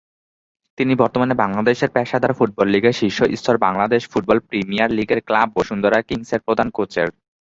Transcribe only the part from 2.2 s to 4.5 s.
football লীগের শীর্ষ স্তর বাংলাদেশ ফুটবল